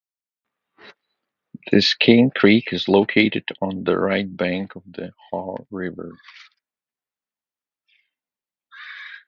This 1.71 1.93
Cane 1.93 2.31
Creek 2.35 2.73
is 2.73 2.87
located 2.87 3.47
on 3.61 3.83
the 3.83 3.95
right 3.99 4.25
bank 4.35 4.75
of 4.75 4.81
the 4.91 5.11
Haw 5.29 5.57
River. 5.69 6.17